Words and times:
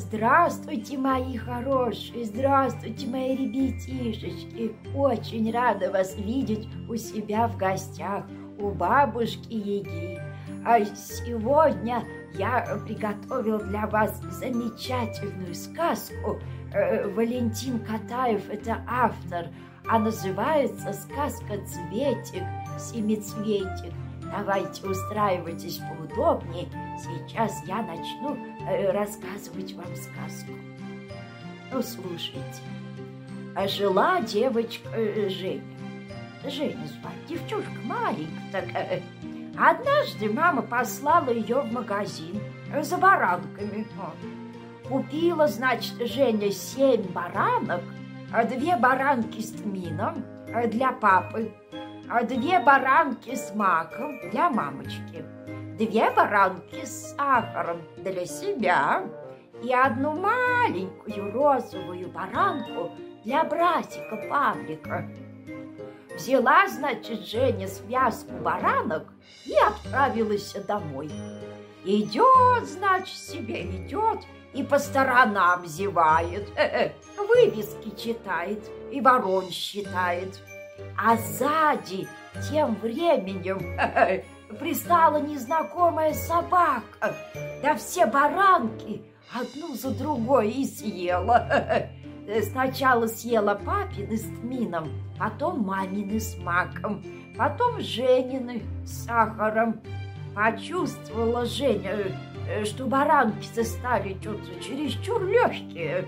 Здравствуйте, 0.00 0.96
мои 0.96 1.36
хорошие, 1.36 2.24
здравствуйте, 2.24 3.06
мои 3.06 3.36
ребятишечки. 3.36 4.74
Очень 4.94 5.52
рада 5.52 5.90
вас 5.90 6.16
видеть 6.16 6.66
у 6.88 6.96
себя 6.96 7.46
в 7.46 7.58
гостях, 7.58 8.24
у 8.58 8.70
бабушки 8.70 9.52
Еги. 9.52 10.18
А 10.64 10.82
сегодня 10.86 12.02
я 12.32 12.80
приготовил 12.86 13.58
для 13.58 13.86
вас 13.86 14.22
замечательную 14.22 15.54
сказку. 15.54 16.40
Э, 16.72 17.06
Валентин 17.08 17.78
Катаев– 17.80 18.48
это 18.50 18.82
автор, 18.88 19.48
а 19.86 19.98
называется 19.98 20.94
сказка 20.94 21.58
«Цветик, 21.66 22.42
семицветик». 22.78 23.92
Давайте 24.22 24.86
устраивайтесь 24.86 25.78
поудобнее. 25.78 26.68
Сейчас 27.02 27.62
я 27.66 27.82
начну 27.82 28.36
э, 28.68 28.90
рассказывать 28.90 29.72
вам 29.72 29.96
сказку. 29.96 30.52
Ну, 31.72 31.82
слушайте. 31.82 32.62
Жила 33.66 34.20
девочка 34.20 34.88
э, 34.94 35.28
Женя. 35.30 35.62
Женя 36.44 36.86
звать, 36.86 37.26
девчушка 37.28 37.70
маленькая 37.84 38.50
такая. 38.52 39.02
Однажды 39.58 40.30
мама 40.32 40.62
послала 40.62 41.30
ее 41.30 41.60
в 41.60 41.72
магазин 41.72 42.40
за 42.82 42.96
баранками. 42.98 43.86
Купила, 44.88 45.46
значит, 45.48 45.94
Женя 46.06 46.50
семь 46.50 47.02
баранок, 47.12 47.82
а 48.32 48.44
две 48.44 48.76
баранки 48.76 49.40
с 49.40 49.52
тмином 49.52 50.24
для 50.66 50.92
папы, 50.92 51.52
а 52.08 52.24
две 52.24 52.58
баранки 52.60 53.34
с 53.34 53.54
маком 53.54 54.18
для 54.30 54.50
мамочки, 54.50 55.24
две 55.86 56.10
баранки 56.10 56.84
с 56.84 57.14
сахаром 57.16 57.80
для 57.96 58.26
себя 58.26 59.02
и 59.62 59.72
одну 59.72 60.12
маленькую 60.12 61.32
розовую 61.32 62.08
баранку 62.08 62.90
для 63.24 63.44
братика 63.44 64.16
Павлика. 64.28 65.08
Взяла, 66.14 66.68
значит, 66.68 67.20
Женя 67.26 67.66
связку 67.66 68.32
баранок 68.42 69.06
и 69.46 69.54
отправилась 69.56 70.52
домой. 70.68 71.10
Идет, 71.84 72.66
значит, 72.66 73.16
себе 73.16 73.62
идет 73.62 74.18
и 74.52 74.62
по 74.62 74.78
сторонам 74.78 75.64
зевает, 75.64 76.46
вывески 77.16 77.96
читает 77.96 78.62
и 78.90 79.00
ворон 79.00 79.48
считает. 79.48 80.42
А 80.98 81.16
сзади 81.16 82.06
тем 82.50 82.74
временем 82.74 83.60
пристала 84.58 85.20
незнакомая 85.20 86.14
собака, 86.14 87.14
да 87.62 87.74
все 87.76 88.06
баранки 88.06 89.02
одну 89.32 89.74
за 89.74 89.90
другой 89.90 90.50
и 90.50 90.64
съела. 90.64 91.88
Сначала 92.52 93.06
съела 93.06 93.54
папины 93.54 94.16
с 94.16 94.22
тмином, 94.22 94.88
потом 95.18 95.62
мамины 95.62 96.20
с 96.20 96.36
маком, 96.38 97.02
потом 97.36 97.80
Женины 97.80 98.62
с 98.84 99.04
сахаром. 99.06 99.80
Почувствовала 100.34 101.44
Женя, 101.44 101.96
что 102.64 102.86
баранки 102.86 103.62
стали 103.64 104.16
что-то 104.20 104.60
чересчур 104.62 105.24
легкие. 105.24 106.06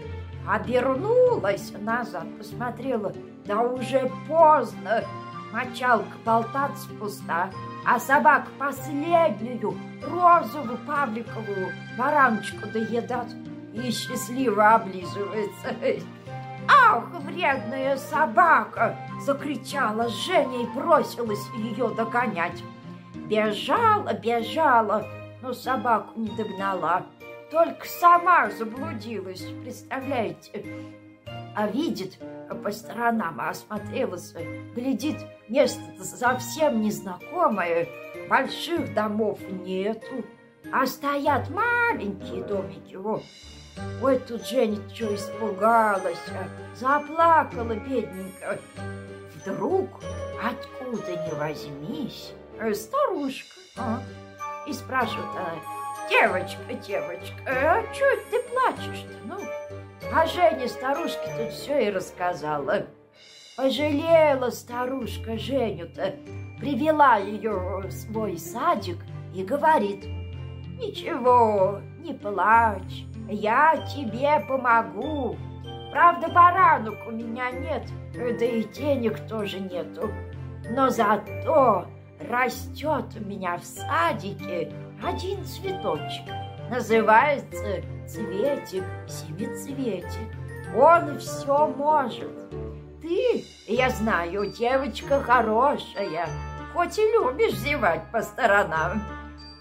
Обернулась 0.48 1.72
назад, 1.80 2.26
посмотрела, 2.38 3.12
да 3.44 3.60
уже 3.62 4.10
поздно. 4.28 5.04
Мочалка 5.52 6.16
болтаться 6.24 6.88
пуста, 6.98 7.50
а 7.84 7.98
собака 7.98 8.48
последнюю 8.58 9.76
розовую 10.02 10.78
павликовую 10.86 11.72
бараночку 11.98 12.68
доедат 12.72 13.28
и 13.74 13.90
счастливо 13.90 14.74
облизывается. 14.74 15.74
«Ах, 16.68 17.08
вредная 17.22 17.96
собака!»– 17.96 18.96
закричала 19.20 20.08
Женя 20.08 20.62
и 20.62 20.66
бросилась 20.66 21.44
ее 21.56 21.88
догонять. 21.94 22.62
Бежала, 23.14 24.12
бежала, 24.12 25.06
но 25.42 25.52
собаку 25.52 26.20
не 26.20 26.30
догнала. 26.36 27.06
Только 27.50 27.86
сама 27.86 28.50
заблудилась, 28.50 29.42
представляете? 29.62 30.64
А 31.54 31.66
видит 31.66 32.18
по 32.62 32.70
сторонам, 32.70 33.40
осмотрелась, 33.40 34.34
глядит, 34.74 35.16
место 35.48 35.82
совсем 36.02 36.80
незнакомое, 36.80 37.88
больших 38.28 38.94
домов 38.94 39.38
нету, 39.64 40.24
а 40.72 40.86
стоят 40.86 41.50
маленькие 41.50 42.44
домики, 42.44 42.94
вот. 42.94 43.22
Ой, 44.02 44.18
тут 44.18 44.46
Женя 44.46 44.78
что 44.94 45.14
испугалась, 45.14 46.18
заплакала 46.74 47.74
бедненько. 47.74 48.58
Вдруг, 49.36 49.88
откуда 50.42 51.12
ни 51.12 51.34
возьмись, 51.34 52.32
старушка, 52.74 53.54
а? 53.76 54.02
и 54.66 54.72
спрашивает 54.72 55.30
она, 55.34 55.54
девочка, 56.08 56.74
девочка, 56.86 57.34
а 57.46 57.82
что 57.92 58.16
ты 58.30 58.42
плачешь-то, 58.42 59.16
ну? 59.26 59.81
А 60.14 60.26
Женя 60.26 60.68
старушке 60.68 61.26
тут 61.38 61.52
все 61.52 61.88
и 61.88 61.90
рассказала. 61.90 62.86
Пожалела 63.56 64.50
старушка 64.50 65.38
Женю-то, 65.38 66.16
привела 66.60 67.16
ее 67.16 67.80
в 67.84 67.90
свой 67.90 68.36
садик 68.36 68.98
и 69.34 69.42
говорит, 69.42 70.04
«Ничего, 70.78 71.80
не 72.00 72.12
плачь, 72.12 73.06
я 73.26 73.76
тебе 73.86 74.44
помогу. 74.46 75.36
Правда, 75.92 76.28
баранок 76.28 77.06
у 77.06 77.10
меня 77.10 77.50
нет, 77.50 77.84
да 78.14 78.44
и 78.44 78.64
денег 78.64 79.18
тоже 79.26 79.60
нету. 79.60 80.10
Но 80.70 80.90
зато 80.90 81.86
растет 82.28 83.06
у 83.16 83.24
меня 83.24 83.56
в 83.56 83.64
садике 83.64 84.72
один 85.02 85.42
цветочек. 85.44 86.41
Называется 86.72 87.82
цветик, 88.08 88.84
семицветик. 89.06 90.34
Он 90.74 91.18
все 91.18 91.66
может. 91.66 92.32
Ты, 93.02 93.44
я 93.66 93.90
знаю, 93.90 94.50
девочка 94.50 95.20
хорошая, 95.20 96.26
хоть 96.72 96.98
и 96.98 97.02
любишь 97.02 97.58
зевать 97.58 98.10
по 98.10 98.22
сторонам. 98.22 99.02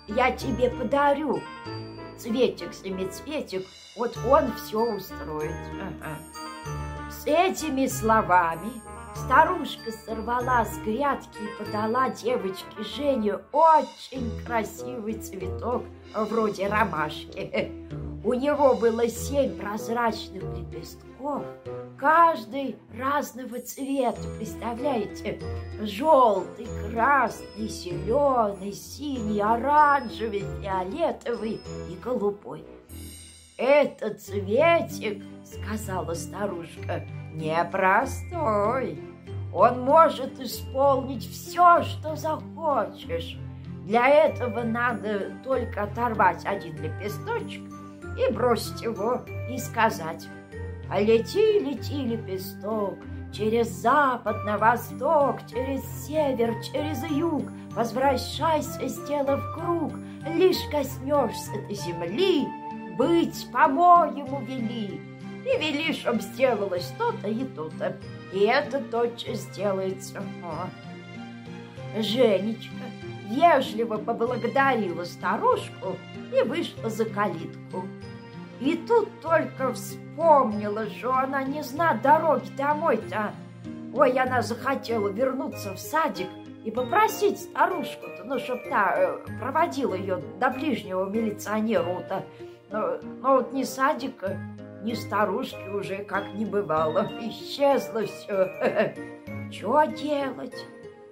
Я 0.08 0.32
тебе 0.32 0.70
подарю 0.70 1.42
цветик, 2.18 2.74
семицветик, 2.74 3.68
вот 3.98 4.18
он 4.26 4.54
все 4.54 4.80
устроит. 4.80 5.52
Ага. 5.82 6.18
С 7.12 7.28
этими 7.28 7.88
словами 7.88 8.72
старушка 9.26 9.92
сорвала 9.92 10.66
с 10.66 10.78
грядки 10.80 11.38
и 11.38 11.64
подала 11.64 12.10
девочке 12.10 12.84
Жене 12.96 13.40
очень 13.52 14.32
красивый 14.46 15.14
цветок 15.14 15.84
вроде 16.16 16.68
ромашки. 16.68 17.72
У 18.24 18.34
него 18.34 18.76
было 18.76 19.08
семь 19.08 19.58
прозрачных 19.58 20.44
лепестков, 20.56 21.44
каждый 21.98 22.76
разного 22.96 23.60
цвета, 23.60 24.22
представляете? 24.38 25.40
Желтый, 25.82 26.68
красный, 26.92 27.68
зеленый, 27.68 28.74
синий, 28.74 29.42
оранжевый, 29.42 30.46
фиолетовый 30.62 31.62
и 31.90 31.96
голубой. 32.04 32.64
«Этот 33.58 34.22
цветик,— 34.22 35.24
сказала 35.46 36.14
старушка,— 36.14 37.06
непростой. 37.34 39.11
Он 39.54 39.82
может 39.82 40.40
исполнить 40.40 41.30
все, 41.30 41.84
что 41.84 42.16
захочешь. 42.16 43.38
Для 43.86 44.08
этого 44.08 44.64
надо 44.64 45.34
только 45.44 45.84
оторвать 45.84 46.46
один 46.46 46.76
лепесточек 46.78 47.64
и 48.18 48.32
бросить 48.32 48.82
его 48.82 49.22
и 49.50 49.58
сказать 49.58 50.28
«Лети, 50.90 51.60
лети, 51.60 52.04
лепесток, 52.04 52.96
через 53.34 53.70
запад 53.70 54.44
на 54.46 54.58
восток, 54.58 55.40
через 55.50 55.82
север, 56.06 56.54
через 56.62 57.04
юг, 57.10 57.44
возвращайся, 57.72 58.88
сделав 58.88 59.42
круг, 59.56 59.94
лишь 60.28 60.70
коснешься 60.70 61.52
этой 61.54 61.76
земли, 61.76 62.48
быть, 62.98 63.48
по-моему, 63.52 64.42
вели, 64.42 65.02
и 65.46 65.58
вели, 65.58 65.94
чтоб 65.94 66.22
сделалось 66.22 66.94
то-то 66.98 67.28
и 67.28 67.46
то-то, 67.46 67.98
и 68.32 68.40
это 68.40 68.80
тотчас 68.80 69.40
сделается. 69.40 70.22
Женечка 71.98 72.86
вежливо 73.30 73.98
поблагодарила 73.98 75.04
старушку 75.04 75.98
и 76.34 76.42
вышла 76.44 76.90
за 76.90 77.06
калитку. 77.06 77.86
И 78.60 78.76
тут 78.88 79.10
только 79.22 79.74
вспомнила, 79.74 80.88
что 80.90 81.14
она 81.14 81.44
не 81.44 81.64
знает 81.64 82.02
дороги 82.02 82.50
домой-то. 82.56 83.34
Ой, 83.94 84.12
она 84.12 84.42
захотела 84.42 85.10
вернуться 85.10 85.74
в 85.74 85.80
садик 85.80 86.28
и 86.64 86.72
попросить 86.72 87.40
старушку-то, 87.40 88.24
ну, 88.24 88.40
чтоб 88.40 88.60
та 88.70 88.94
э, 88.96 89.18
проводила 89.40 89.96
ее 89.96 90.22
до 90.40 90.50
ближнего 90.50 91.10
милиционера-то. 91.10 92.24
Но, 92.70 92.98
но 93.22 93.36
вот 93.38 93.52
ни 93.52 93.64
садика, 93.64 94.38
ни 94.84 94.94
старушки 94.94 95.70
уже 95.70 95.98
как 95.98 96.34
не 96.34 96.46
бывало. 96.46 97.10
Исчезло 97.22 98.06
все. 98.06 98.94
Что 99.52 99.86
делать? 99.86 100.66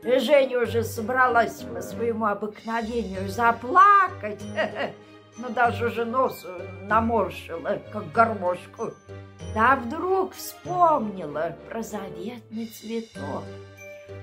Женя 0.03 0.59
уже 0.59 0.83
собралась 0.83 1.61
по 1.61 1.81
своему 1.81 2.25
обыкновению 2.25 3.27
заплакать, 3.27 4.41
но 5.37 5.49
даже 5.49 5.87
уже 5.87 6.05
нос 6.05 6.47
наморщила, 6.83 7.81
как 7.91 8.11
гармошку. 8.11 8.93
Да 9.53 9.75
вдруг 9.75 10.33
вспомнила 10.33 11.55
про 11.69 11.81
заветный 11.81 12.67
цветок. 12.67 13.43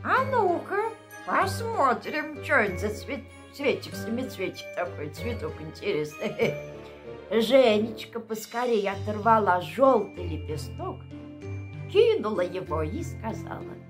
А 0.03 0.25
ну-ка, 0.31 0.91
посмотрим, 1.27 2.43
что 2.45 2.55
это 2.55 2.79
за 2.79 2.95
цвет... 2.95 3.21
цветик, 3.53 3.95
семицветик 3.95 4.67
такой, 4.77 5.11
цветок 5.11 5.53
интересный. 5.61 6.55
Женечка 7.31 8.21
поскорее 8.21 8.93
оторвала 8.93 9.61
желтый 9.61 10.27
лепесток, 10.27 10.97
кинула 11.93 12.43
его 12.43 12.83
и 12.83 13.03
сказала— 13.03 13.63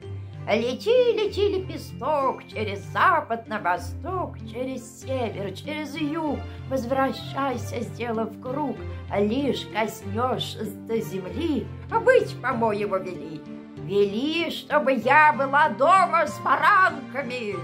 Лети, 0.46 1.12
лети, 1.12 1.48
лепесток, 1.48 2.46
через 2.46 2.78
запад 2.92 3.48
на 3.48 3.58
восток, 3.58 4.38
через 4.48 5.00
север, 5.00 5.52
через 5.52 5.96
юг, 5.96 6.38
Возвращайся, 6.70 7.80
сделав 7.80 8.30
круг, 8.40 8.76
лишь 9.12 9.66
коснешься 9.72 10.64
до 10.64 11.00
земли, 11.00 11.66
а 11.90 11.98
быть, 11.98 12.40
по-моему, 12.40 12.96
вели. 12.96 13.40
Вели, 13.78 14.50
чтобы 14.52 14.92
я 14.92 15.32
была 15.32 15.68
дома 15.70 16.28
с 16.28 16.38
баранками. 16.38 17.56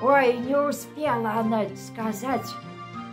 Ой, 0.00 0.36
не 0.38 0.56
успела 0.56 1.32
она 1.32 1.64
сказать, 1.74 2.46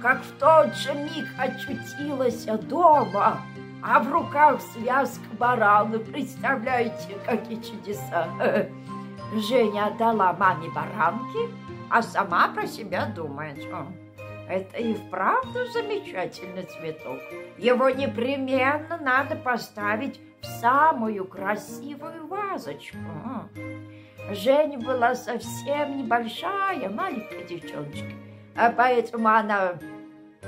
как 0.02 0.22
в 0.22 0.32
тот 0.40 0.76
же 0.76 0.94
миг 0.94 1.28
очутилась 1.38 2.46
дома 2.68 3.42
а 3.82 4.00
в 4.00 4.12
руках 4.12 4.60
связка 4.62 5.24
барана. 5.40 6.00
Представляете, 6.00 7.18
какие 7.26 7.62
чудеса. 7.62 8.28
Женя 9.50 9.88
отдала 9.88 10.34
маме 10.34 10.70
баранки, 10.70 11.50
а 11.90 12.02
сама 12.02 12.50
про 12.50 12.66
себя 12.66 13.06
думает, 13.06 13.60
это 14.50 14.78
и 14.78 14.94
вправду 14.94 15.66
замечательный 15.74 16.64
цветок. 16.64 17.20
Его 17.58 17.90
непременно 17.90 18.98
надо 18.98 19.36
поставить 19.36 20.22
в 20.42 20.46
самую 20.46 21.26
красивую 21.26 22.28
вазочку. 22.28 22.98
Женя 24.32 24.80
была 24.80 25.16
совсем 25.16 25.98
небольшая, 25.98 26.90
маленькая 26.90 27.44
девчоночка, 27.44 28.14
а 28.58 28.72
поэтому 28.72 29.30
она 29.30 29.76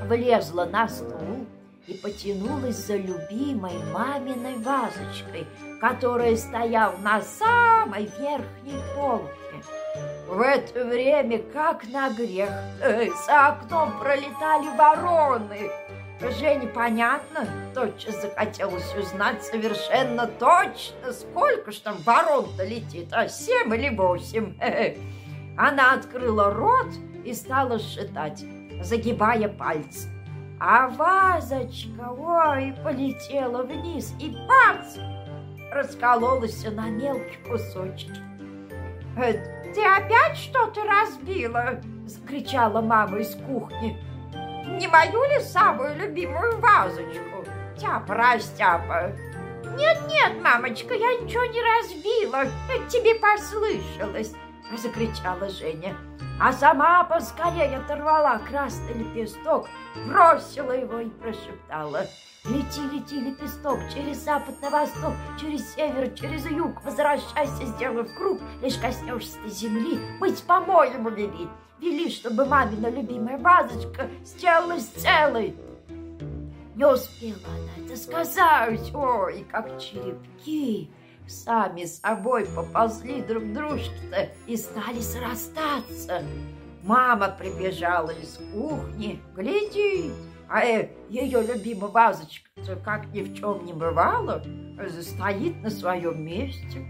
влезла 0.07 0.65
на 0.65 0.87
стул, 0.87 1.45
и 1.89 1.93
потянулась 1.95 2.75
за 2.75 2.97
любимой 2.97 3.73
маминой 3.91 4.57
вазочкой, 4.57 5.47
которая 5.81 6.35
стояла 6.35 6.95
на 6.97 7.21
самой 7.21 8.03
верхней 8.19 8.79
полке. 8.95 9.33
В 10.27 10.39
это 10.39 10.85
время, 10.85 11.39
как 11.51 11.87
на 11.89 12.11
грех, 12.11 12.51
э, 12.81 13.09
за 13.25 13.47
окном 13.47 13.99
пролетали 13.99 14.67
вороны. 14.77 15.71
Жене 16.39 16.67
понятно, 16.67 17.47
тотчас 17.73 18.21
захотелось 18.21 18.93
узнать 18.95 19.43
совершенно 19.43 20.27
точно, 20.27 21.11
сколько 21.11 21.71
ж 21.71 21.77
там 21.77 21.97
ворон-то 22.05 22.65
летит, 22.65 23.07
а 23.11 23.27
семь 23.27 23.73
или 23.73 23.89
восемь. 23.95 24.53
Она 25.57 25.93
открыла 25.93 26.53
рот 26.53 26.89
и 27.23 27.33
стала 27.33 27.79
считать, 27.79 28.43
загибая 28.81 29.49
пальцы. 29.49 30.09
А 30.59 30.89
вазочка, 30.89 32.09
ой, 32.09 32.75
полетела 32.83 33.63
вниз 33.63 34.13
и 34.19 34.35
пац! 34.47 34.97
Раскололась 35.71 36.63
на 36.65 36.89
мелкие 36.89 37.37
кусочки. 37.47 38.11
«Э, 39.17 39.33
«Ты 39.73 39.85
опять 39.85 40.37
что-то 40.37 40.83
разбила?»— 40.83 41.81
закричала 42.05 42.81
мама 42.81 43.19
из 43.19 43.35
кухни. 43.35 43.97
«Не 44.77 44.87
мою 44.87 45.23
ли 45.29 45.39
самую 45.39 45.95
любимую 45.95 46.59
вазочку?» 46.59 47.45
«Тяпа-растяпа!» 47.77 49.13
«Нет-нет, 49.77 50.41
мамочка, 50.41 50.93
я 50.93 51.19
ничего 51.21 51.45
не 51.45 51.61
разбила, 51.61 52.45
тебе 52.89 53.15
послышалось!»— 53.15 54.33
закричала 54.77 55.47
Женя 55.49 55.95
а 56.39 56.53
сама 56.53 57.03
поскорее 57.03 57.77
оторвала 57.77 58.39
красный 58.39 58.93
лепесток, 58.93 59.67
бросила 60.07 60.71
его 60.71 60.99
и 60.99 61.09
прошептала. 61.09 62.05
Лети, 62.45 62.79
лети, 62.91 63.19
лепесток, 63.19 63.79
через 63.93 64.23
запад 64.23 64.55
на 64.61 64.69
восток, 64.69 65.13
через 65.39 65.75
север, 65.75 66.09
через 66.15 66.45
юг, 66.49 66.81
возвращайся, 66.85 67.65
сделав 67.65 68.07
круг, 68.17 68.39
лишь 68.61 68.77
коснешься 68.77 69.37
ты 69.43 69.49
земли, 69.49 69.99
быть 70.19 70.41
по-моему 70.43 71.09
вели. 71.09 71.49
Вели, 71.79 72.09
чтобы 72.09 72.45
мамина 72.45 72.89
любимая 72.89 73.37
вазочка 73.37 74.09
сделалась 74.23 74.87
целой. 74.87 75.55
Не 76.75 76.85
успела 76.85 77.39
она 77.47 77.85
это 77.85 77.97
сказать, 77.97 78.91
ой, 78.93 79.45
как 79.51 79.77
черепки 79.79 80.89
сами 81.29 81.85
собой 81.85 82.45
поползли 82.45 83.21
друг 83.21 83.53
дружке-то 83.53 84.29
и 84.47 84.57
стали 84.57 84.99
срастаться. 84.99 86.23
Мама 86.83 87.29
прибежала 87.29 88.09
из 88.09 88.39
кухни, 88.53 89.21
глядит, 89.35 90.13
а 90.49 90.63
э, 90.63 90.89
ее 91.09 91.41
любимая 91.41 91.91
вазочка 91.91 92.49
как 92.83 93.07
ни 93.07 93.21
в 93.21 93.35
чем 93.35 93.65
не 93.65 93.73
бывало, 93.73 94.43
стоит 95.01 95.61
на 95.61 95.69
своем 95.69 96.23
месте. 96.25 96.85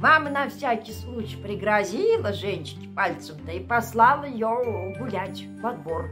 Мама 0.00 0.30
на 0.30 0.48
всякий 0.48 0.92
случай 0.92 1.36
пригрозила 1.36 2.32
женщине 2.32 2.88
пальцем-то 2.94 3.50
и 3.50 3.60
послала 3.60 4.24
ее 4.24 4.94
гулять 4.98 5.44
во 5.60 5.72
двор. 5.72 6.10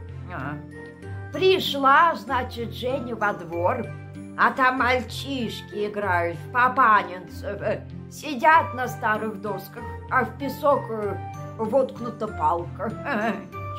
Пришла, 1.31 2.15
значит, 2.15 2.73
Женя 2.73 3.15
во 3.15 3.33
двор, 3.33 3.85
а 4.37 4.51
там 4.51 4.79
мальчишки 4.79 5.87
играют 5.87 6.37
в 6.37 6.51
папанинцев, 6.51 7.61
сидят 8.11 8.73
на 8.73 8.87
старых 8.87 9.41
досках, 9.41 9.83
а 10.11 10.25
в 10.25 10.37
песок 10.37 10.83
э, 10.89 11.17
воткнута 11.57 12.27
палка. 12.27 12.91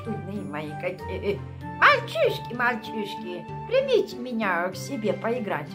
Чудные 0.05 0.43
мои 0.43 0.71
какие. 0.81 1.41
Мальчишки, 1.79 2.55
мальчишки, 2.55 3.45
примите 3.69 4.17
меня 4.17 4.69
к 4.69 4.77
себе 4.77 5.13
поиграть. 5.13 5.71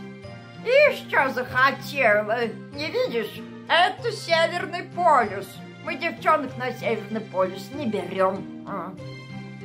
И 0.65 0.95
что 0.95 1.29
захотела? 1.29 2.45
Не 2.73 2.87
видишь? 2.87 3.41
Это 3.67 4.11
Северный 4.11 4.83
полюс. 4.83 5.47
Мы 5.85 5.95
девчонок 5.95 6.57
на 6.57 6.71
Северный 6.71 7.21
полюс 7.21 7.69
не 7.73 7.87
берем. 7.87 8.65
А. 8.67 8.93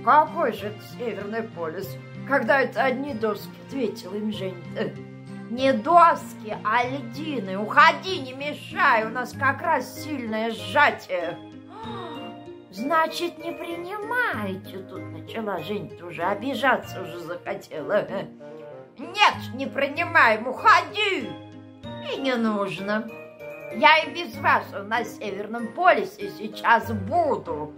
Какой 0.04 0.52
же 0.52 0.68
это 0.68 0.82
Северный 0.96 1.42
полюс? 1.42 1.88
Когда 2.28 2.60
это 2.60 2.82
одни 2.84 3.14
доски, 3.14 3.50
ответила 3.66 4.14
им 4.14 4.32
Женя. 4.32 4.56
Не 5.50 5.72
доски, 5.72 6.56
а 6.64 6.84
льдины. 6.84 7.56
Уходи, 7.56 8.18
не 8.20 8.32
мешай, 8.32 9.06
у 9.06 9.10
нас 9.10 9.32
как 9.32 9.62
раз 9.62 10.02
сильное 10.02 10.50
сжатие. 10.50 11.38
Значит, 12.70 13.38
не 13.38 13.52
принимаете, 13.52 14.78
тут 14.78 15.00
начала 15.12 15.58
Женя 15.60 16.04
уже 16.04 16.22
обижаться 16.22 17.00
уже 17.00 17.20
захотела. 17.20 18.06
Нет, 18.98 19.34
не 19.54 19.66
принимаем, 19.66 20.48
уходи. 20.48 21.30
И 22.12 22.20
не 22.20 22.34
нужно. 22.34 23.08
Я 23.74 23.98
и 23.98 24.10
без 24.10 24.36
вас 24.38 24.64
на 24.84 25.04
Северном 25.04 25.68
полюсе 25.74 26.30
сейчас 26.30 26.90
буду. 26.90 27.72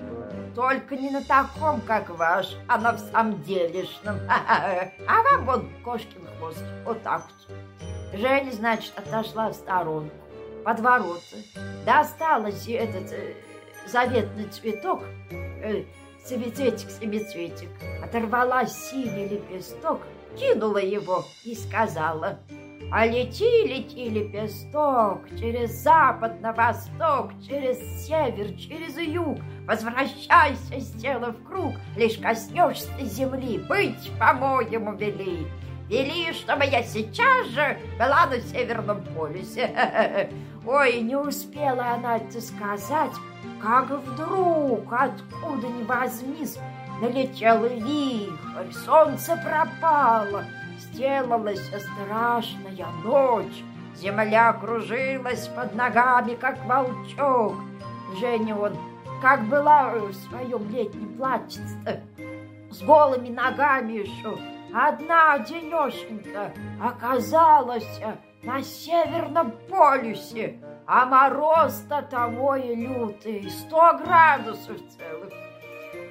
Только 0.58 0.96
не 0.96 1.08
на 1.10 1.22
таком, 1.22 1.80
как 1.82 2.10
ваш, 2.10 2.56
а 2.66 2.78
на 2.78 2.98
самом 2.98 3.40
делешном. 3.44 4.18
А 4.28 5.22
вам 5.22 5.46
вот 5.46 5.64
кошкин 5.84 6.26
хвост. 6.36 6.64
Вот 6.84 7.00
так 7.04 7.22
вот. 7.48 8.18
Женя, 8.18 8.50
значит, 8.50 8.92
отошла 8.96 9.50
в 9.50 9.54
сторонку, 9.54 10.12
под 10.64 10.80
ворота. 10.80 11.36
Достала 11.86 12.48
этот 12.48 13.12
э, 13.12 13.34
заветный 13.86 14.48
цветок, 14.48 15.04
э, 15.30 15.84
семицветик, 16.24 16.90
семицветик, 16.90 17.68
оторвала 18.02 18.66
синий 18.66 19.28
лепесток, 19.28 20.00
кинула 20.36 20.78
его 20.78 21.24
и 21.44 21.54
сказала— 21.54 22.40
а 22.90 23.06
лети, 23.06 23.66
лети, 23.66 24.08
лепесток, 24.08 25.28
через 25.38 25.82
запад 25.82 26.40
на 26.40 26.52
восток, 26.52 27.32
через 27.46 27.78
север, 28.06 28.56
через 28.56 28.96
юг. 28.96 29.38
Возвращайся, 29.66 30.80
сделав 30.80 31.36
круг, 31.46 31.74
лишь 31.96 32.18
коснешься 32.18 32.90
земли, 33.02 33.58
быть, 33.68 34.10
по-моему, 34.18 34.94
вели. 34.94 35.46
Вели, 35.88 36.32
чтобы 36.34 36.64
я 36.66 36.82
сейчас 36.82 37.46
же 37.48 37.78
была 37.98 38.26
на 38.26 38.40
Северном 38.40 39.02
полюсе. 39.14 40.30
Ой, 40.66 41.00
не 41.00 41.16
успела 41.16 41.92
она 41.94 42.18
это 42.18 42.42
сказать, 42.42 43.12
как 43.62 43.88
вдруг, 43.90 44.92
откуда 44.92 45.66
ни 45.66 45.82
возьмись, 45.84 46.58
налетел 47.00 47.64
вихрь, 47.64 48.72
солнце 48.84 49.34
пропало, 49.42 50.44
сделалась 50.98 51.64
страшная 51.64 52.86
ночь. 53.04 53.62
Земля 53.94 54.52
кружилась 54.52 55.46
под 55.48 55.74
ногами, 55.74 56.34
как 56.34 56.64
волчок. 56.64 57.54
Женя 58.18 58.56
он, 58.56 58.76
как 59.22 59.44
была 59.44 59.90
в 59.90 60.12
своем 60.12 60.68
летнем 60.70 61.16
платье 61.16 61.62
с 62.70 62.82
голыми 62.82 63.28
ногами 63.28 63.92
еще, 63.92 64.36
одна 64.74 65.38
денешенька 65.38 66.52
оказалась 66.82 68.00
на 68.42 68.60
Северном 68.60 69.52
полюсе, 69.70 70.60
а 70.86 71.06
мороз-то 71.06 72.02
того 72.02 72.56
и 72.56 72.74
лютый, 72.74 73.48
сто 73.50 73.98
градусов 74.04 74.76
целых. 74.96 75.32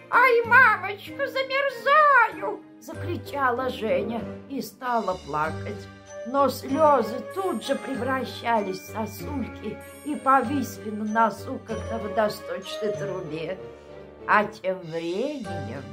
«Ай, 0.10 0.46
мамочка, 0.46 1.28
замерзаю!»— 1.28 2.64
закричала 2.82 3.70
Женя 3.70 4.22
и 4.50 4.62
стала 4.62 5.18
плакать. 5.26 5.88
Но 6.28 6.50
слезы 6.50 7.24
тут 7.34 7.66
же 7.66 7.76
превращались 7.76 8.80
в 8.80 8.92
сосульки 8.92 9.78
и 10.06 10.16
повисли 10.16 10.90
на 10.90 11.06
носу, 11.06 11.60
как 11.66 11.80
на 11.90 12.00
водосточной 12.00 12.92
трубе. 12.92 13.58
А 14.28 14.44
тем 14.44 14.80
временем 14.80 15.84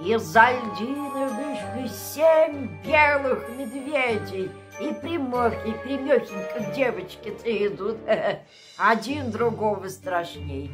из-за 0.00 0.52
льдины 0.52 1.28
вышли 1.28 1.88
семь 1.88 2.82
белых 2.82 3.48
медведей 3.50 4.50
и 4.80 4.94
прямых, 4.94 5.54
и 5.66 5.72
примехенько 5.72 6.72
девочки-то 6.74 7.66
идут. 7.66 7.98
Один 8.78 9.30
другого 9.30 9.88
страшней. 9.88 10.70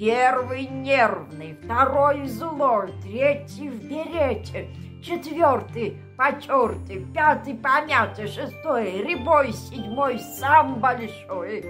Первый 0.00 0.66
нервный, 0.66 1.58
второй 1.62 2.26
злой, 2.26 2.90
третий 3.02 3.68
в 3.68 3.84
берете, 3.84 4.70
четвертый 5.04 5.98
потертый, 6.16 7.04
пятый 7.14 7.54
помятый, 7.54 8.26
шестой 8.26 9.02
рябой, 9.02 9.52
седьмой 9.52 10.18
сам 10.18 10.80
большой. 10.80 11.66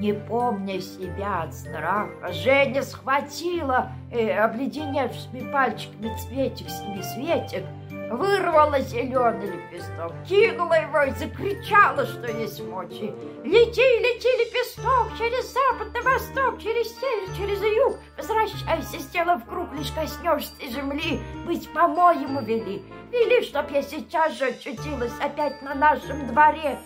Не 0.00 0.14
помня 0.14 0.80
себя 0.80 1.42
от 1.42 1.54
страха, 1.54 2.32
Женя 2.32 2.82
схватила 2.82 3.92
э, 4.10 4.32
обледеневшими 4.32 5.48
пальчиками 5.52 6.12
цветик 6.18 6.68
семисветик, 6.68 7.62
вырвала 8.10 8.80
зеленый 8.80 9.46
лепесток, 9.46 10.12
кинула 10.26 10.74
его 10.74 11.02
и 11.04 11.10
закричала, 11.12 12.04
что 12.04 12.26
есть 12.30 12.60
мочи. 12.64 13.14
Лети, 13.44 13.80
лети, 13.80 14.28
лепесток, 14.38 15.16
через 15.16 15.52
запад 15.52 15.94
на 15.94 16.02
восток, 16.02 16.60
через 16.60 16.88
север, 16.98 17.28
через 17.36 17.62
юг. 17.62 17.98
Возвращайся, 18.16 18.98
сделав 18.98 19.44
круг, 19.46 19.72
лишь 19.74 19.92
коснешься 19.92 20.52
земли. 20.68 21.20
Быть, 21.46 21.72
по-моему, 21.72 22.40
вели. 22.42 22.84
Вели, 23.12 23.42
чтоб 23.42 23.70
я 23.70 23.82
сейчас 23.82 24.32
же 24.36 24.46
очутилась 24.46 25.18
опять 25.20 25.62
на 25.62 25.74
нашем 25.74 26.26
дворе. 26.26 26.78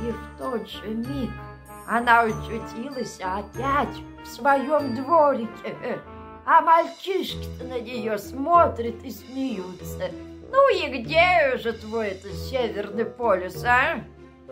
И 0.00 0.12
в 0.12 0.38
тот 0.38 0.68
же 0.68 0.88
миг 0.88 1.30
она 1.88 2.20
очутилась 2.20 3.18
опять 3.20 3.96
в 4.22 4.26
своем 4.28 4.94
дворике. 4.94 6.00
А 6.44 6.60
мальчишки-то 6.60 7.64
на 7.64 7.80
нее 7.80 8.18
смотрят 8.18 9.02
и 9.04 9.10
смеются. 9.10 10.10
Ну 10.52 10.76
и 10.76 10.98
где 10.98 11.56
же 11.56 11.72
твой 11.72 12.08
это 12.08 12.30
Северный 12.30 13.06
полюс, 13.06 13.64
а? 13.64 14.04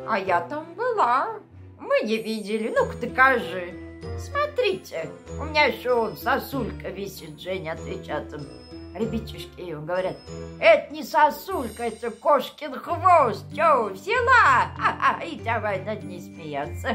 А 0.09 0.19
я 0.19 0.41
там 0.41 0.75
была. 0.75 1.41
Мы 1.79 2.01
не 2.05 2.17
видели. 2.17 2.73
Ну-ка, 2.75 2.97
докажи. 2.97 3.75
Смотрите, 4.19 5.11
у 5.39 5.45
меня 5.45 5.65
еще 5.65 5.93
он 5.93 6.17
сосулька 6.17 6.89
висит, 6.89 7.39
Женя 7.39 7.73
отвечает 7.73 8.33
он. 8.33 8.47
Ребятишки 8.95 9.61
ему 9.61 9.87
говорят, 9.87 10.17
это 10.59 10.93
не 10.93 11.05
сосулька, 11.05 11.85
это 11.85 12.11
кошкин 12.11 12.75
хвост. 12.75 13.45
Че, 13.55 13.91
взяла? 13.91 14.73
Ха-ха, 14.77 15.23
и 15.23 15.39
давай 15.39 15.81
над 15.85 16.03
ней 16.03 16.21
смеяться. 16.21 16.89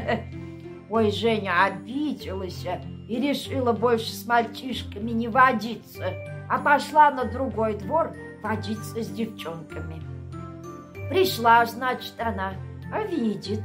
Ой, 0.90 1.10
Женя 1.10 1.64
обиделась 1.64 2.64
и 3.08 3.20
решила 3.20 3.72
больше 3.72 4.12
с 4.12 4.26
мальчишками 4.26 5.10
не 5.10 5.28
водиться, 5.28 6.12
а 6.48 6.58
пошла 6.58 7.10
на 7.10 7.24
другой 7.24 7.74
двор 7.74 8.12
водиться 8.46 9.02
с 9.02 9.08
девчонками. 9.08 10.00
Пришла, 11.08 11.64
значит, 11.66 12.14
она, 12.18 12.54
а 12.92 13.02
видит, 13.02 13.62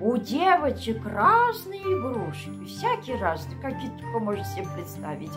у 0.00 0.16
девочек 0.16 1.04
разные 1.06 1.80
игрушки, 1.80 2.64
всякие 2.64 3.16
разные, 3.18 3.60
какие 3.60 3.90
только 3.90 4.18
можно 4.18 4.44
себе 4.44 4.66
представить. 4.74 5.32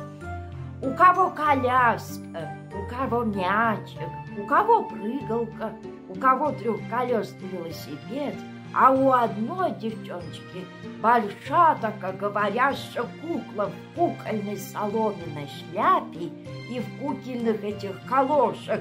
У 0.81 0.93
кого 0.93 1.29
коляска, 1.31 2.57
у 2.73 2.89
кого 2.89 3.23
мячик, 3.23 4.09
у 4.37 4.45
кого 4.45 4.83
прыгалка, 4.83 5.73
у 6.09 6.15
кого 6.15 6.51
трехколесный 6.51 7.47
велосипед, 7.49 8.35
а 8.79 8.91
у 8.91 9.11
одной 9.11 9.71
девчоночки 9.71 10.63
большая 11.01 11.75
такая 11.81 12.13
говорящая 12.13 13.05
кукла 13.21 13.71
в 13.71 13.95
кукольной 13.95 14.57
соломенной 14.57 15.47
шляпе 15.47 16.29
и 16.69 16.79
в 16.79 16.99
кукольных 16.99 17.63
этих 17.63 17.99
калошах. 18.07 18.79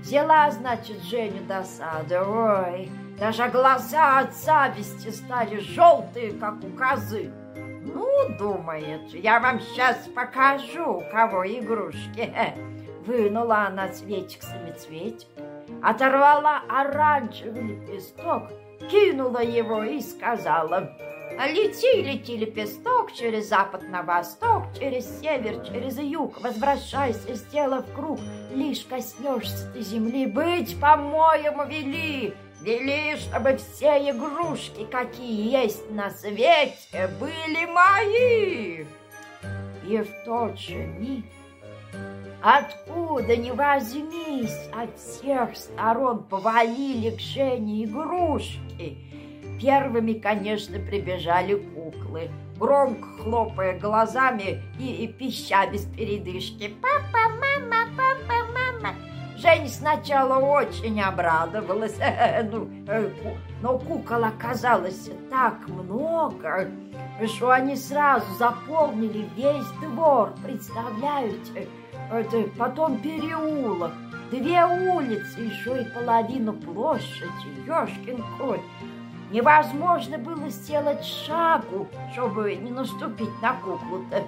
Взяла, 0.00 0.50
значит, 0.50 1.02
Женю 1.04 1.42
досады. 1.48 2.20
Ой, 2.20 2.90
даже 3.18 3.48
глаза 3.48 4.18
от 4.18 4.34
зависти 4.34 5.08
стали 5.08 5.58
желтые, 5.58 6.32
как 6.32 6.62
у 6.62 6.68
козы. 6.76 7.32
Ну, 7.56 8.28
думает, 8.38 9.14
я 9.14 9.40
вам 9.40 9.58
сейчас 9.60 9.96
покажу, 10.14 10.98
у 10.98 11.10
кого 11.10 11.46
игрушки. 11.46 12.30
Вынула 13.06 13.68
она 13.68 13.88
цветик-самоцветик, 13.88 15.28
оторвала 15.82 16.62
оранжевый 16.68 17.62
лепесток, 17.62 18.50
кинула 18.90 19.42
его 19.42 19.82
и 19.82 20.00
сказала 20.00 20.90
Лети, 21.36 22.00
лети, 22.00 22.36
лепесток, 22.36 23.12
через 23.12 23.48
запад 23.48 23.82
на 23.88 24.02
восток, 24.02 24.62
через 24.78 25.20
север, 25.20 25.66
через 25.66 25.98
юг, 25.98 26.40
возвращайся, 26.40 27.34
сделав 27.34 27.84
круг, 27.92 28.20
лишь 28.54 28.84
коснешься 28.84 29.70
ты 29.72 29.80
земли, 29.80 30.26
быть, 30.26 30.78
по-моему, 30.80 31.64
вели, 31.64 32.34
вели, 32.62 33.16
чтобы 33.16 33.56
все 33.56 34.10
игрушки, 34.10 34.86
какие 34.90 35.50
есть 35.50 35.90
на 35.90 36.10
свете, 36.10 37.10
были 37.18 37.66
мои. 37.66 38.84
И 39.86 39.98
в 39.98 40.24
тот 40.24 40.56
же 40.58 40.76
миг 40.76 41.24
Откуда 42.46 43.38
ни 43.38 43.50
возьмись, 43.52 44.68
от 44.70 44.98
всех 44.98 45.56
сторон 45.56 46.24
повалили 46.24 47.16
к 47.16 47.18
Жене 47.18 47.86
игрушки. 47.86 48.98
Первыми, 49.58 50.12
конечно, 50.12 50.78
прибежали 50.78 51.54
куклы, 51.54 52.28
громко 52.58 53.08
хлопая 53.22 53.80
глазами 53.80 54.62
и, 54.78 55.04
и 55.04 55.08
пища 55.08 55.66
без 55.72 55.86
передышки. 55.86 56.74
«Папа, 56.82 57.30
мама, 57.30 57.86
папа, 57.96 58.52
мама!» 58.52 58.94
Женя 59.38 59.68
сначала 59.68 60.38
очень 60.38 61.00
обрадовалась, 61.00 61.96
ну, 62.52 62.68
э, 62.86 63.08
но 63.62 63.78
кукол 63.78 64.22
оказалось 64.22 65.08
так 65.30 65.66
много, 65.66 66.70
что 67.26 67.52
они 67.52 67.74
сразу 67.74 68.30
заполнили 68.34 69.26
весь 69.34 69.70
двор, 69.80 70.34
представляете? 70.44 71.68
Это 72.10 72.44
потом 72.58 72.98
переулок, 73.00 73.92
две 74.30 74.64
улицы, 74.64 75.40
еще 75.40 75.82
и 75.82 75.90
половину 75.90 76.52
площади, 76.52 77.48
ешкин 77.66 78.24
кот. 78.38 78.60
Невозможно 79.30 80.18
было 80.18 80.48
сделать 80.48 81.04
шагу, 81.04 81.88
чтобы 82.12 82.54
не 82.54 82.70
наступить 82.70 83.42
на 83.42 83.54
куклу-то. 83.54 84.24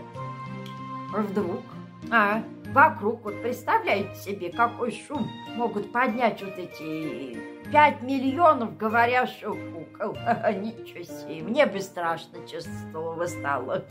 Вдруг, 1.12 1.62
а, 2.11 2.42
вокруг, 2.73 3.23
вот 3.25 3.40
представляете 3.42 4.14
себе, 4.16 4.50
какой 4.50 4.90
шум 4.90 5.30
могут 5.54 5.92
поднять 5.92 6.42
вот 6.42 6.59
эти 6.59 7.38
пять 7.71 8.02
миллионов 8.02 8.76
говорящих 8.76 9.49
кукол. 9.73 10.14
Ничего 10.54 11.04
себе, 11.04 11.42
мне 11.42 11.66
бы 11.66 11.80
страшно, 11.80 12.47
честно 12.47 12.73
слово, 12.90 13.26
стало. 13.26 13.85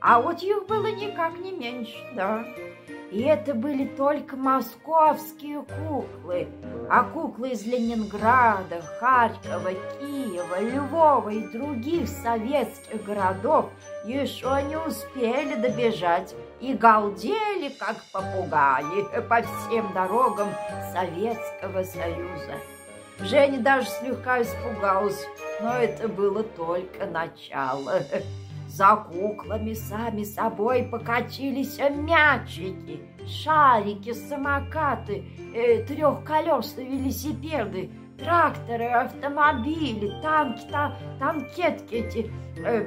А 0.00 0.20
вот 0.20 0.42
их 0.42 0.66
было 0.66 0.86
никак 0.86 1.38
не 1.38 1.52
меньше, 1.52 1.98
да. 2.14 2.44
И 3.10 3.22
это 3.22 3.54
были 3.54 3.86
только 3.86 4.36
московские 4.36 5.62
куклы, 5.62 6.48
а 6.88 7.02
куклы 7.02 7.50
из 7.50 7.66
Ленинграда, 7.66 8.80
Харькова, 9.00 9.72
Киева, 9.98 10.60
Львова 10.60 11.28
и 11.28 11.48
других 11.48 12.08
советских 12.08 13.04
городов 13.04 13.70
еще 14.04 14.62
не 14.68 14.76
успели 14.76 15.56
добежать 15.56 16.34
и 16.60 16.72
галдели, 16.72 17.68
как 17.78 17.96
попугаи, 18.12 19.04
по 19.28 19.42
всем 19.42 19.92
дорогам 19.92 20.48
Советского 20.92 21.82
Союза. 21.82 22.54
Женя 23.18 23.58
даже 23.58 23.88
слегка 23.88 24.40
испугалась, 24.40 25.26
но 25.60 25.74
это 25.74 26.08
было 26.08 26.42
только 26.42 27.06
начало. 27.06 28.00
За 28.70 28.94
куклами 28.94 29.74
сами 29.74 30.22
собой 30.22 30.84
покатились 30.84 31.80
мячики, 31.90 33.00
шарики, 33.26 34.12
самокаты, 34.12 35.24
э, 35.52 35.82
трехколесные 35.84 36.86
велосипеды, 36.86 37.90
тракторы, 38.16 38.84
автомобили, 38.84 40.12
танки, 40.22 40.62
та, 40.70 40.96
танкетки 41.18 41.94
эти, 41.96 42.30
э, 42.64 42.86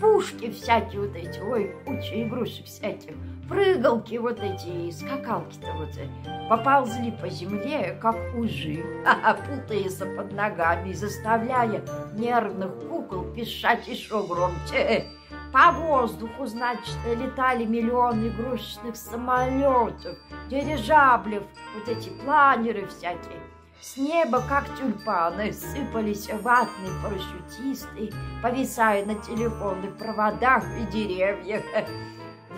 пушки 0.00 0.50
всякие 0.50 1.02
вот 1.02 1.14
эти, 1.16 1.38
ой, 1.38 1.76
куча 1.84 2.22
игрушек 2.22 2.64
всяких, 2.64 3.14
прыгалки 3.48 4.16
вот 4.16 4.40
эти, 4.40 4.90
скакалки-то 4.90 5.72
вот, 5.72 5.96
э, 5.96 6.08
поползли 6.48 7.10
по 7.12 7.28
земле, 7.28 7.98
как 8.00 8.16
ужи, 8.36 8.84
путаясь 9.46 9.96
под 9.96 10.32
ногами, 10.32 10.92
заставляя 10.92 11.82
нервных 12.14 12.72
кукол 12.88 13.24
пищать 13.34 13.88
еще 13.88 14.26
громче. 14.26 15.06
По 15.52 15.72
воздуху, 15.72 16.46
значит, 16.46 16.96
летали 17.06 17.64
миллионы 17.64 18.28
игрушечных 18.28 18.96
самолетов, 18.96 20.16
дирижаблев, 20.50 21.42
вот 21.74 21.88
эти 21.88 22.10
планеры 22.10 22.86
всякие. 22.86 23.40
С 23.80 23.96
неба, 23.96 24.42
как 24.46 24.64
тюльпаны, 24.76 25.52
сыпались 25.52 26.28
ватные 26.42 26.90
парашютисты, 27.02 28.10
повисая 28.42 29.06
на 29.06 29.14
телефонных 29.14 29.96
проводах 29.96 30.64
и 30.78 30.84
деревьях. 30.92 31.62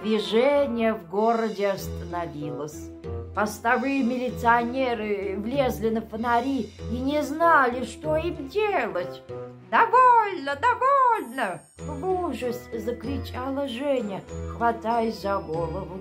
Движение 0.02 0.94
в 0.94 1.08
городе 1.08 1.68
остановилось. 1.68 2.90
Постовые 3.34 4.02
милиционеры 4.02 5.36
влезли 5.36 5.90
на 5.90 6.00
фонари 6.00 6.70
и 6.90 6.98
не 6.98 7.22
знали, 7.22 7.84
что 7.84 8.16
им 8.16 8.48
делать. 8.48 9.22
«Довольно, 9.70 10.56
довольно!»— 10.56 11.62
в 11.78 12.24
ужасе 12.24 12.78
закричала 12.78 13.68
Женя, 13.68 14.22
хватаясь 14.56 15.20
за 15.20 15.38
голову. 15.38 16.00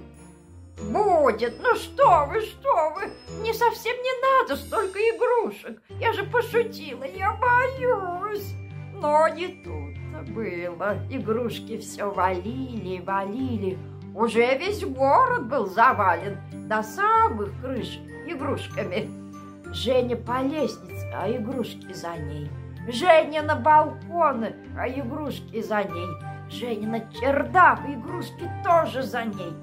Будет. 0.82 1.62
Ну 1.62 1.76
что 1.76 2.26
вы, 2.28 2.42
что 2.42 2.94
вы? 2.96 3.12
Мне 3.40 3.54
совсем 3.54 3.96
не 3.98 4.22
надо 4.22 4.56
столько 4.56 4.98
игрушек. 4.98 5.82
Я 6.00 6.14
же 6.14 6.24
пошутила, 6.24 7.04
я 7.04 7.34
боюсь. 7.34 8.54
Но 8.94 9.28
не 9.28 9.48
тут-то 9.48 10.32
было. 10.32 10.98
Игрушки 11.10 11.78
все 11.78 12.10
валили 12.10 12.96
и 12.96 13.02
валили. 13.02 13.78
Уже 14.20 14.58
весь 14.58 14.84
город 14.84 15.48
был 15.48 15.66
завален 15.66 16.38
до 16.68 16.84
самых 16.84 17.54
крыш 17.62 18.02
игрушками. 18.28 19.10
Женя 19.72 20.18
по 20.18 20.42
лестнице, 20.42 21.10
а 21.16 21.32
игрушки 21.32 21.94
за 21.94 22.18
ней. 22.18 22.52
Женя 22.90 23.44
на 23.44 23.56
балконы, 23.56 24.58
а 24.78 24.90
игрушки 24.90 25.62
за 25.62 25.86
ней. 25.86 26.10
Женя 26.50 26.90
на 26.90 27.00
чердак, 27.14 27.80
игрушки 27.88 28.52
тоже 28.62 29.04
за 29.04 29.24
ней. 29.24 29.54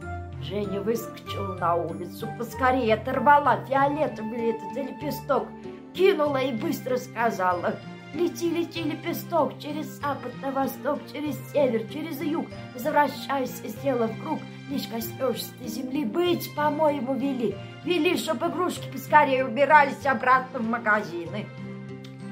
Женя 0.41 0.81
выскочила 0.81 1.55
на 1.57 1.75
улицу, 1.75 2.27
поскорее 2.39 2.95
оторвала 2.95 3.63
фиолетовый 3.67 4.53
этот 4.53 4.75
лепесток, 4.75 5.49
кинула 5.93 6.39
и 6.39 6.53
быстро 6.53 6.97
сказала 6.97 7.75
«Лети, 8.17 8.49
лети, 8.49 8.83
лепесток, 8.83 9.59
через 9.59 9.87
запад 10.01 10.33
на 10.41 10.51
восток, 10.51 11.01
через 11.13 11.37
север, 11.53 11.87
через 11.93 12.23
юг, 12.23 12.47
возвращайся, 12.73 13.69
сделав 13.69 14.11
круг, 14.23 14.41
лишь 14.71 14.89
коснешься 14.89 15.53
земли, 15.67 16.05
быть, 16.07 16.55
по-моему, 16.55 17.15
вели, 17.15 17.55
вели, 17.85 18.17
чтобы 18.17 18.47
игрушки 18.47 18.91
поскорее 18.91 19.45
убирались 19.45 20.07
обратно 20.07 20.61
в 20.61 20.67
магазины». 20.67 21.47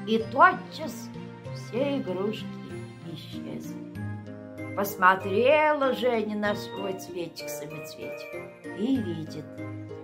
И 0.07 0.17
тотчас 0.31 1.09
все 1.53 1.99
игрушки 1.99 2.45
исчезли. 3.13 4.75
Посмотрела 4.75 5.93
Женя 5.93 6.35
на 6.35 6.55
свой 6.55 6.93
цветик-самоцветик 6.93 8.79
и 8.79 8.95
видит, 8.97 9.45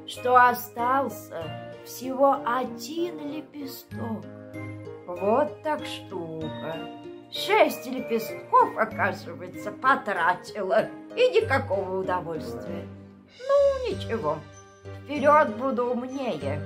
что 0.07 0.35
остался 0.47 1.73
всего 1.83 2.38
один 2.45 3.33
лепесток. 3.33 4.25
Вот 5.19 5.61
так 5.63 5.85
штука. 5.85 6.75
Шесть 7.31 7.85
лепестков, 7.87 8.77
оказывается, 8.77 9.71
потратила, 9.71 10.87
и 11.15 11.29
никакого 11.29 12.00
удовольствия. 12.00 12.87
Ну, 13.39 13.89
ничего, 13.89 14.37
вперед 15.03 15.55
буду 15.57 15.91
умнее. 15.91 16.61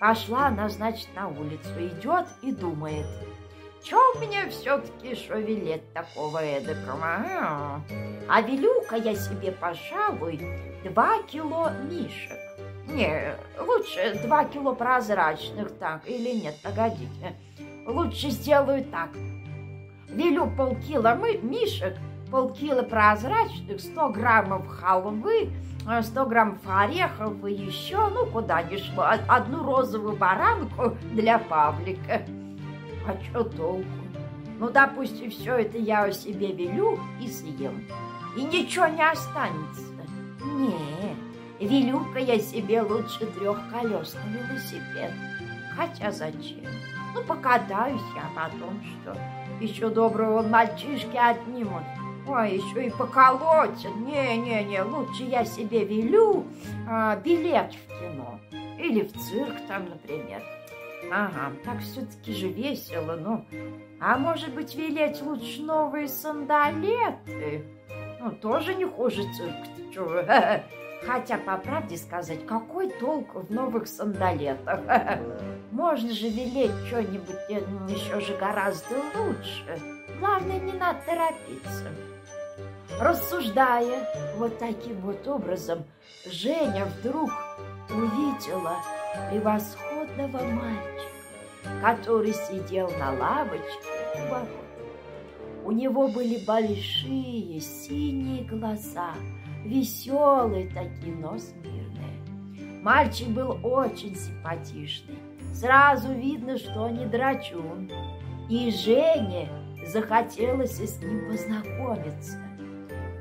Пошла 0.00 0.46
она, 0.46 0.68
значит, 0.68 1.08
на 1.14 1.28
улицу, 1.28 1.70
идет 1.78 2.26
и 2.42 2.52
думает– 2.52 3.06
чем 3.84 4.00
мне 4.16 4.48
все-таки 4.48 5.14
шевелет 5.14 5.92
такого 5.92 6.38
эдакого? 6.38 7.04
А, 7.04 7.80
а 8.28 8.40
велю-ка 8.40 8.96
я 8.96 9.14
себе, 9.14 9.52
пожалуй, 9.52 10.40
два 10.84 11.22
кило 11.24 11.70
мишек. 11.90 12.38
Не, 12.86 13.34
лучше 13.58 14.18
два 14.24 14.46
кило 14.46 14.74
прозрачных, 14.74 15.76
так, 15.78 16.08
или 16.08 16.30
нет, 16.30 16.54
погодите. 16.62 17.34
Лучше 17.86 18.30
сделаю 18.30 18.84
так. 18.84 19.10
Велю 20.08 20.50
полкило 20.56 21.16
мы, 21.20 21.38
мишек, 21.38 21.96
полкило 22.30 22.82
прозрачных, 22.82 23.80
100 23.80 24.08
граммов 24.10 24.66
халвы, 24.68 25.50
100 26.02 26.26
граммов 26.26 26.58
орехов 26.66 27.44
и 27.44 27.52
еще, 27.52 28.08
ну, 28.08 28.26
куда 28.26 28.62
ни 28.62 28.76
шло, 28.76 29.06
одну 29.28 29.64
розовую 29.64 30.16
баранку 30.16 30.96
для 31.12 31.38
Павлика. 31.38 32.22
А 33.06 33.22
что 33.22 33.44
толку? 33.44 33.84
Ну, 34.58 34.70
допустим, 34.70 35.30
все 35.30 35.56
это 35.56 35.76
я 35.76 36.04
о 36.04 36.12
себе 36.12 36.52
велю 36.52 36.98
и 37.20 37.28
съем. 37.28 37.84
И 38.36 38.44
ничего 38.44 38.86
не 38.86 39.06
останется. 39.06 39.82
Не, 40.44 41.16
велю-ка 41.60 42.18
я 42.18 42.38
себе 42.38 42.82
лучше 42.82 43.26
трехколесный 43.26 44.22
велосипед. 44.32 45.12
Хотя 45.76 46.10
зачем? 46.12 46.64
Ну, 47.14 47.22
покатаюсь 47.22 48.02
я, 48.16 48.28
потом 48.34 48.82
что? 48.82 49.16
Еще 49.60 49.88
доброго 49.88 50.42
мальчишки 50.42 51.16
отнимут. 51.16 51.84
Ой, 52.26 52.56
еще 52.56 52.86
и 52.86 52.90
поколотят. 52.90 53.94
Не-не-не, 53.96 54.82
лучше 54.82 55.22
я 55.24 55.44
себе 55.44 55.84
велю 55.84 56.44
а, 56.88 57.16
билет 57.16 57.72
в 57.72 57.88
кино. 57.88 58.40
Или 58.78 59.02
в 59.02 59.12
цирк 59.12 59.54
там, 59.68 59.88
например. 59.88 60.42
Ага, 61.12 61.52
так 61.64 61.80
все-таки 61.80 62.32
же 62.32 62.48
весело, 62.48 63.16
ну. 63.16 63.44
А 64.00 64.18
может 64.18 64.52
быть, 64.54 64.74
велеть 64.74 65.22
лучше 65.22 65.62
новые 65.62 66.08
сандалеты? 66.08 67.64
Ну, 68.20 68.32
тоже 68.32 68.74
не 68.74 68.86
хуже 68.86 69.22
цирк, 69.34 69.92
чего? 69.92 70.22
Хотя, 71.06 71.38
по 71.38 71.58
правде 71.58 71.96
сказать, 71.96 72.46
какой 72.46 72.88
толк 72.88 73.34
в 73.34 73.52
новых 73.52 73.86
сандалетах? 73.86 74.80
Можно 75.70 76.12
же 76.12 76.28
велеть 76.28 76.72
что-нибудь 76.86 77.36
э, 77.50 77.60
еще 77.88 78.20
же 78.20 78.36
гораздо 78.36 78.96
лучше. 79.16 79.80
Главное, 80.18 80.60
не 80.60 80.72
надо 80.72 81.00
торопиться. 81.04 81.90
Рассуждая 83.00 84.08
вот 84.36 84.58
таким 84.58 85.00
вот 85.00 85.26
образом, 85.26 85.84
Женя 86.24 86.86
вдруг 86.86 87.30
увидела 87.90 88.76
превосходного 89.30 90.44
мальчика, 90.44 91.80
который 91.82 92.32
сидел 92.32 92.90
на 92.98 93.12
лавочке 93.12 93.88
у 94.14 94.30
ворот. 94.30 94.48
У 95.64 95.72
него 95.72 96.08
были 96.08 96.44
большие 96.44 97.60
синие 97.60 98.44
глаза, 98.44 99.14
веселые 99.64 100.68
такие, 100.68 101.14
но 101.14 101.38
смирные. 101.38 102.82
Мальчик 102.82 103.28
был 103.28 103.58
очень 103.62 104.14
симпатичный. 104.14 105.18
Сразу 105.54 106.12
видно, 106.12 106.58
что 106.58 106.88
не 106.88 107.06
драчун. 107.06 107.90
И 108.50 108.70
Жене 108.70 109.48
захотелось 109.86 110.78
с 110.78 111.00
ним 111.00 111.28
познакомиться. 111.30 112.38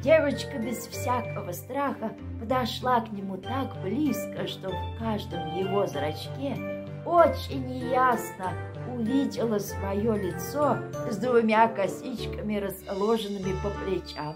Девочка 0.01 0.57
без 0.59 0.85
всякого 0.87 1.53
страха 1.53 2.11
подошла 2.39 2.99
к 2.99 3.11
нему 3.13 3.37
так 3.37 3.81
близко, 3.81 4.47
что 4.47 4.69
в 4.69 4.99
каждом 4.99 5.55
его 5.57 5.87
зрачке 5.87 6.85
очень 7.05 7.89
ясно 7.89 8.51
увидела 8.93 9.59
свое 9.59 10.17
лицо 10.17 10.77
с 11.09 11.17
двумя 11.17 11.69
косичками, 11.69 12.57
расположенными 12.57 13.53
по 13.63 13.69
плечам. 13.69 14.35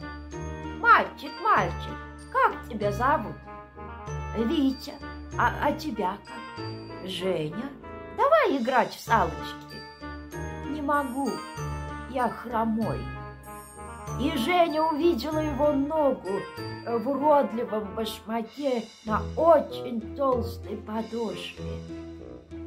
«Мальчик, 0.97 1.31
мальчик, 1.43 1.93
как 2.33 2.67
тебя 2.67 2.91
зовут?» 2.91 3.35
«Витя. 4.35 4.93
А, 5.37 5.53
а 5.61 5.71
тебя 5.73 6.17
как?» 6.25 7.07
«Женя. 7.07 7.69
Давай 8.17 8.57
играть 8.57 8.95
в 8.95 8.99
салочки». 8.99 9.77
«Не 10.71 10.81
могу. 10.81 11.29
Я 12.09 12.29
хромой». 12.29 12.97
И 14.19 14.35
Женя 14.37 14.81
увидела 14.81 15.37
его 15.37 15.71
ногу 15.71 16.41
в 16.87 17.07
уродливом 17.07 17.93
башмаке 17.93 18.85
на 19.05 19.21
очень 19.35 20.15
толстой 20.15 20.77
подошве. 20.77 21.79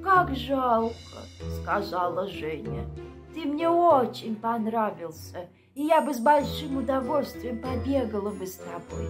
«Как 0.05 0.37
жалко!»— 0.37 0.95
сказала 1.63 2.29
Женя. 2.29 2.87
«Ты 3.35 3.41
мне 3.41 3.69
очень 3.69 4.37
понравился, 4.37 5.49
и 5.81 5.85
я 5.85 6.03
бы 6.03 6.13
с 6.13 6.19
большим 6.19 6.77
удовольствием 6.77 7.59
побегала 7.59 8.29
бы 8.29 8.47
с 8.47 8.57
тобой. 8.57 9.09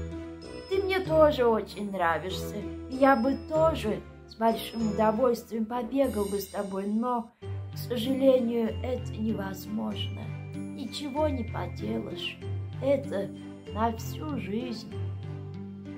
Ты 0.68 0.80
мне 0.80 1.00
тоже 1.00 1.44
очень 1.44 1.90
нравишься. 1.90 2.54
Я 2.88 3.16
бы 3.16 3.36
тоже 3.48 4.00
с 4.28 4.36
большим 4.36 4.92
удовольствием 4.92 5.66
побегал 5.66 6.26
бы 6.26 6.38
с 6.38 6.46
тобой, 6.46 6.86
но, 6.86 7.32
к 7.72 7.76
сожалению, 7.76 8.68
это 8.84 9.10
невозможно. 9.10 10.20
Ничего 10.54 11.26
не 11.26 11.42
поделаешь. 11.42 12.38
Это 12.80 13.28
на 13.72 13.90
всю 13.96 14.38
жизнь. 14.38 14.94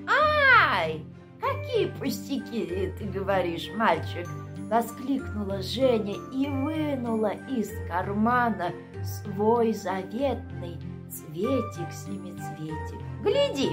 Ай! 0.09 1.05
Какие 1.39 1.89
пустяки 2.01 2.95
ты 2.99 3.05
говоришь, 3.05 3.69
мальчик? 3.77 4.27
Воскликнула 4.73 5.61
Женя 5.61 6.15
и 6.33 6.49
вынула 6.49 7.35
из 7.47 7.69
кармана 7.89 8.71
свой 9.05 9.75
заветный 9.75 10.79
цветик-семицветик. 11.11 12.99
Гляди! 13.23 13.69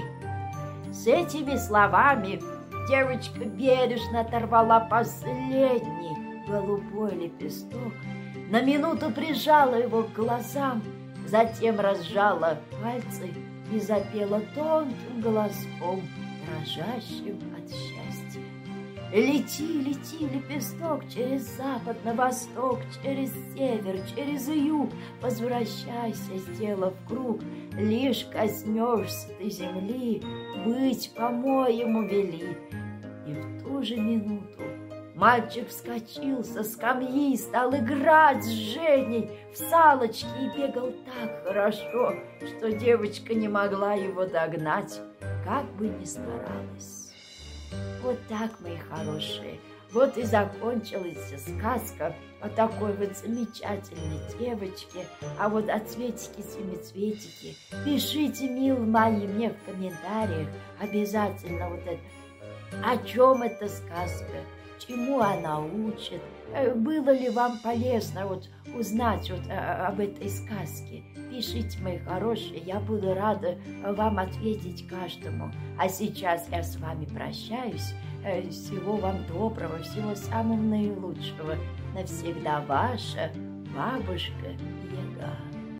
С 0.92 1.06
этими 1.06 1.56
словами 1.56 2.38
девочка 2.86 3.46
бережно 3.46 4.20
оторвала 4.20 4.80
последний 4.80 6.44
голубой 6.46 7.14
лепесток, 7.14 7.94
на 8.50 8.60
минуту 8.60 9.10
прижала 9.10 9.76
его 9.76 10.02
к 10.02 10.12
глазам, 10.12 10.82
затем 11.26 11.80
разжала 11.80 12.58
пальцы 12.82 13.32
и 13.72 13.80
запела 13.80 14.42
тонким 14.54 15.22
голоском, 15.22 16.02
дрожащим. 16.46 17.49
Лети, 19.12 19.66
лети, 19.66 20.28
лепесток, 20.28 21.02
через 21.08 21.42
запад 21.56 21.96
на 22.04 22.14
восток, 22.14 22.78
через 23.02 23.32
север, 23.52 24.00
через 24.14 24.48
юг, 24.48 24.90
возвращайся, 25.20 26.38
сделав 26.38 26.94
круг, 27.08 27.40
лишь 27.72 28.24
коснешься 28.26 29.26
ты 29.36 29.50
земли, 29.50 30.22
быть, 30.64 31.12
по-моему, 31.16 32.02
вели. 32.06 32.56
И 33.26 33.32
в 33.32 33.64
ту 33.64 33.82
же 33.82 33.96
минуту 33.96 34.62
мальчик 35.16 35.68
вскочил 35.68 36.44
со 36.44 36.62
скамьи, 36.62 37.36
стал 37.36 37.74
играть 37.74 38.44
с 38.44 38.48
Женей 38.48 39.28
в 39.52 39.56
салочки 39.56 40.26
и 40.40 40.56
бегал 40.56 40.92
так 41.04 41.44
хорошо, 41.44 42.14
что 42.46 42.70
девочка 42.70 43.34
не 43.34 43.48
могла 43.48 43.94
его 43.94 44.24
догнать, 44.24 45.00
как 45.44 45.64
бы 45.74 45.88
ни 45.88 46.04
старалась. 46.04 46.99
Вот 48.02 48.18
так, 48.28 48.58
мои 48.60 48.76
хорошие, 48.76 49.60
вот 49.92 50.16
и 50.16 50.22
закончилась 50.22 51.18
сказка 51.40 52.14
о 52.40 52.48
такой 52.48 52.92
вот 52.94 53.16
замечательной 53.16 54.20
девочке. 54.38 55.04
А 55.38 55.48
вот 55.48 55.68
о 55.68 55.80
цветики-семицветики 55.80 57.56
пишите, 57.84 58.48
мил 58.48 58.78
мои, 58.78 59.26
мне 59.26 59.50
в 59.50 59.64
комментариях 59.64 60.48
обязательно 60.80 61.68
вот 61.70 61.80
это. 61.80 62.00
О 62.84 62.96
чем 63.04 63.42
эта 63.42 63.68
сказка? 63.68 64.44
Чему 64.86 65.20
она 65.20 65.60
учит, 65.60 66.20
э, 66.52 66.74
было 66.74 67.10
ли 67.10 67.30
вам 67.30 67.58
полезно 67.58 68.26
вот 68.26 68.48
узнать 68.74 69.30
вот 69.30 69.46
э, 69.48 69.56
об 69.56 70.00
этой 70.00 70.28
сказке. 70.28 71.02
Пишите, 71.30 71.78
мои 71.80 71.98
хорошие, 71.98 72.60
я 72.60 72.80
буду 72.80 73.14
рада 73.14 73.56
вам 73.84 74.18
ответить 74.18 74.88
каждому. 74.88 75.50
А 75.78 75.88
сейчас 75.88 76.46
я 76.50 76.62
с 76.62 76.76
вами 76.76 77.06
прощаюсь. 77.06 77.94
Э, 78.24 78.42
всего 78.50 78.96
вам 78.96 79.26
доброго, 79.26 79.82
всего 79.82 80.14
самого 80.14 80.60
наилучшего. 80.60 81.56
Навсегда 81.94 82.60
ваша 82.62 83.30
бабушка 83.74 84.48
Яга. 84.48 85.49